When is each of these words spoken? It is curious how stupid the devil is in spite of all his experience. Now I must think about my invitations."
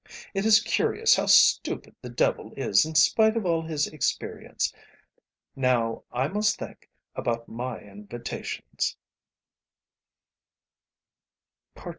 It 0.33 0.47
is 0.47 0.61
curious 0.63 1.15
how 1.15 1.27
stupid 1.27 1.93
the 2.01 2.09
devil 2.09 2.53
is 2.57 2.87
in 2.87 2.95
spite 2.95 3.37
of 3.37 3.45
all 3.45 3.61
his 3.61 3.85
experience. 3.85 4.73
Now 5.55 6.05
I 6.11 6.27
must 6.27 6.57
think 6.57 6.89
about 7.15 7.47
my 7.47 7.79
invitations." 7.79 8.97